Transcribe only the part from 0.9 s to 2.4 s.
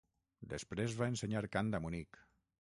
va ensenyar cant a Munic.